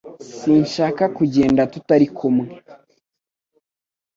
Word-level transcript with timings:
Sinshaka 0.37 1.03
kugenda 1.17 1.61
tutari 1.73 2.07
kumwe 2.17 2.47